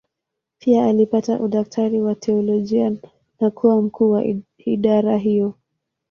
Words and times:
Pia 0.61 0.85
alipata 0.85 1.39
udaktari 1.39 2.01
wa 2.01 2.15
teolojia 2.15 2.93
na 3.39 3.51
kuwa 3.51 3.81
mkuu 3.81 4.11
wa 4.11 4.23
idara 4.57 5.17
hiyo. 5.17 5.53